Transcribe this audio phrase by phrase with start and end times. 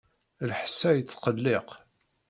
[0.49, 1.69] Lḥess-a yettqelliq.